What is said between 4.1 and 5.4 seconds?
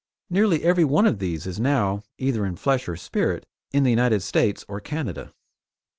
States or Canada.